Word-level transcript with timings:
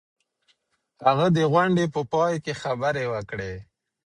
هغه 1.05 1.27
د 1.35 1.37
غونډې 1.51 1.85
په 1.93 2.01
پای 2.11 2.33
کي 2.45 2.53
خبري 2.61 3.05
وکړې. 3.13 3.53